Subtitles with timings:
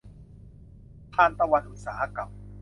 [1.13, 2.29] ทานตะวันอุตสาหกรรม